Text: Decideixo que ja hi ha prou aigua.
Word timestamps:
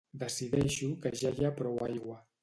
Decideixo 0.21 0.87
que 1.03 1.11
ja 1.19 1.33
hi 1.35 1.47
ha 1.47 1.51
prou 1.59 1.77
aigua. 1.89 2.17